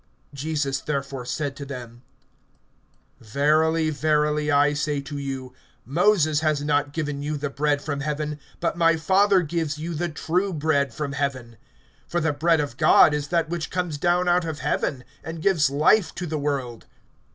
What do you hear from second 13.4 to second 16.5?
which[6:33] comes down out of heaven, and gives life to the